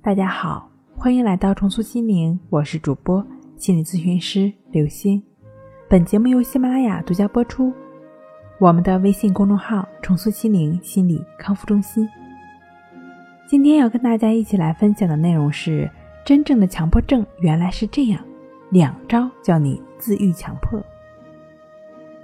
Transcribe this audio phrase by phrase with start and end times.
[0.00, 5.20] 大家好，欢迎来到重塑心灵，我是主播心理咨询师刘星。
[5.88, 7.72] 本节目由喜马拉雅独家播出。
[8.60, 12.08] 我们的微信公众号“重塑心灵心理康复中心”。
[13.46, 15.90] 今天要跟大家一起来分享的内容是：
[16.24, 18.24] 真正的强迫症原来是这样，
[18.70, 20.80] 两招教你自愈强迫。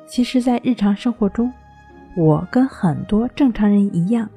[0.06, 1.52] 其实，在日常生活中，
[2.16, 4.30] 我跟很多正常人一样，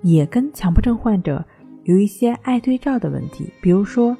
[0.00, 1.44] 也跟强迫症患者。
[1.88, 4.14] 有一些爱对照的问题，比如说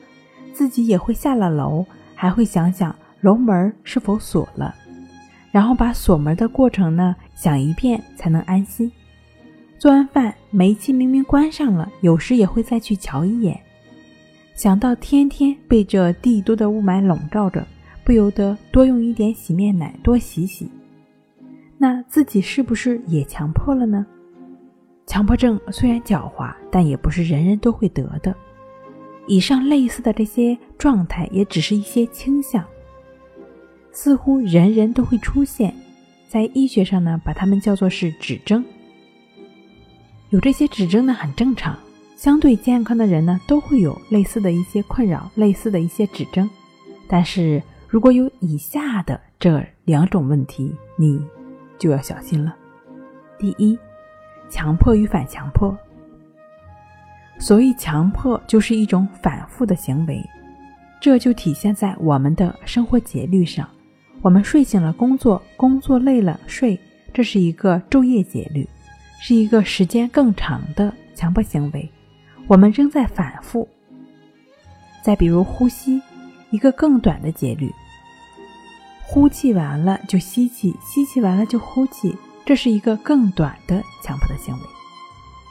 [0.55, 4.75] 自己也会下了楼，还会想想楼门是否锁了，
[5.53, 8.91] 然后把锁门的过程呢想一遍才能安心。
[9.79, 13.61] 做完饭，煤气明明关上了，有时也会再去瞧一眼。
[14.55, 17.67] 想到天天被这帝都的雾霾笼罩着，
[18.03, 20.71] 不由得多用一点洗面奶多洗洗。
[21.77, 24.07] 那自己是不是也强迫了呢？
[25.09, 28.33] 强迫症虽然狡猾，但也不是人人都会得的。
[29.27, 32.63] 以上类似的这些状态，也只是一些倾向，
[33.91, 35.75] 似乎人人都会出现。
[36.29, 38.63] 在医学上呢，把它们叫做是指征。
[40.29, 41.77] 有这些指征呢，很正常。
[42.15, 46.49] 相对健康的人呢，都会有类似的一些困扰，类似的一些指征。
[47.09, 51.19] 但是如果有以下的这两种问题，你
[51.79, 52.55] 就要小心了。
[53.39, 53.79] 第一。
[54.51, 55.77] 强迫与反强迫，
[57.39, 60.25] 所谓强迫就是一种反复的行为，
[61.01, 63.69] 这就体现在我们的生活节律上。
[64.21, 66.79] 我们睡醒了工作，工作累了睡，
[67.13, 68.69] 这是一个昼夜节律，
[69.21, 71.89] 是一个时间更长的强迫行为。
[72.49, 73.69] 我们仍在反复。
[75.03, 76.03] 再比如呼吸，
[76.51, 77.73] 一个更短的节律，
[79.05, 82.17] 呼气完了就吸气，吸气完了就呼气。
[82.49, 84.61] 这是一个更短的强迫的行为，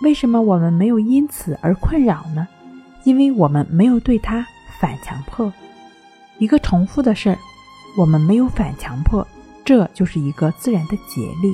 [0.01, 2.47] 为什么我们没有因此而困扰呢？
[3.03, 4.43] 因为我们没有对它
[4.79, 5.53] 反强迫。
[6.39, 7.37] 一个重复的事儿，
[7.99, 9.27] 我们没有反强迫，
[9.63, 11.53] 这就是一个自然的节律。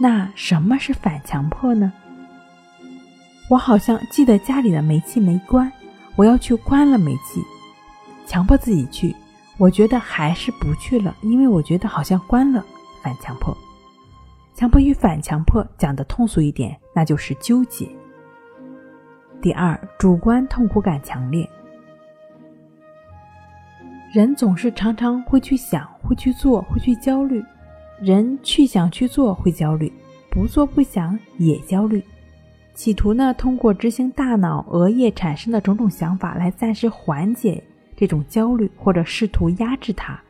[0.00, 1.92] 那什么是反强迫呢？
[3.48, 5.70] 我好像记得家里的煤气没关，
[6.16, 7.40] 我要去关了煤气，
[8.26, 9.14] 强迫自己去，
[9.56, 12.64] 我觉得还是不去了，因为我觉得好像关了，
[13.04, 13.56] 反强迫。
[14.54, 17.88] 强迫与反强迫讲的通俗一点，那就是纠结。
[19.40, 21.48] 第二，主观痛苦感强烈，
[24.12, 27.42] 人总是常常会去想，会去做，会去焦虑。
[28.00, 29.92] 人去想去做会焦虑，
[30.28, 32.04] 不做不想也焦虑，
[32.74, 37.62] 企图呢通过执行大脑额叶产生的种种想法来暂时缓解
[37.96, 40.20] 这种焦虑，或者试图压制它。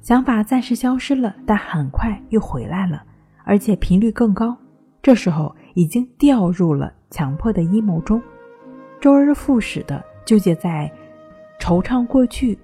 [0.00, 3.02] 想法暂时消失了，但很快又回来了。
[3.50, 4.56] 而且频率更高，
[5.02, 8.22] 这时候已经掉入了强迫的阴谋中，
[9.00, 10.88] 周而复始的纠结在
[11.58, 12.56] 惆怅过去、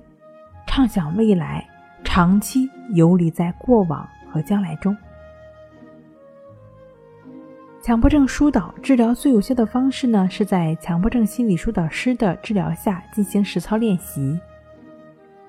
[0.64, 1.68] 畅想未来，
[2.04, 4.96] 长期游离在过往和将来中。
[7.82, 14.38] 强迫症疏导治疗最有效的方式呢，是在强迫症心理疏导师的治疗下进行实操练习。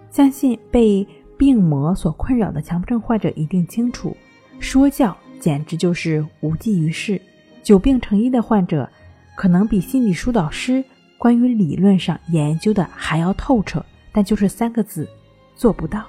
[0.10, 4.18] 相信被病魔所困扰的强迫症患者一定清楚，
[4.60, 5.16] 说教。
[5.40, 7.22] 简直就是无济于事。
[7.64, 8.90] 久病成医的患者，
[9.36, 10.82] 可能比心理疏导师
[11.18, 15.06] 关于理论上研究的还要透彻，但就是三个字：
[15.54, 16.06] 做不到。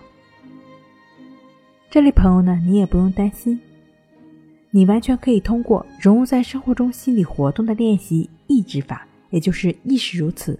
[1.91, 3.59] 这类朋友呢，你也不用担心，
[4.71, 10.57] 你完全可以通过融入在生活中心理活动的练习意志法，也就是意识如此，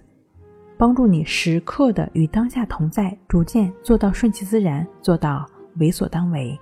[0.77, 6.59] 帮助你时刻的与当下同在，逐渐做到顺其自然，做到为所当为。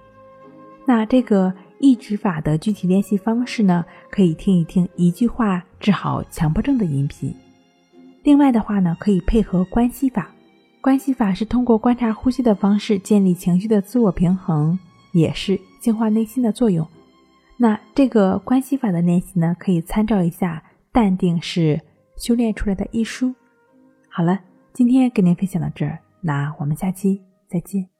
[0.85, 1.51] 那这个。
[1.79, 3.85] 抑制法的具体练习方式呢？
[4.09, 7.33] 可以听一听一句话治好强迫症的音频。
[8.23, 10.31] 另外的话呢，可以配合关系法。
[10.81, 14.77] 关系法是通过观察呼吸的方式建立情绪的自我平衡，
[15.11, 16.87] 也是净化内心的作用。
[17.57, 21.81] 那这个关系法的练习呢，可以参照一下《淡定是
[22.15, 23.33] 修炼出来的》一书。
[24.07, 24.39] 好了，
[24.73, 27.96] 今天跟您分享到这儿，那我们下期再见。